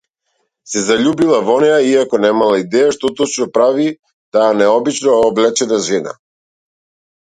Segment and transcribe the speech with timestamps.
[0.69, 3.89] Се заљубила во неа, иако немала идеја што точно прави
[4.35, 6.21] таа необично облечена жена.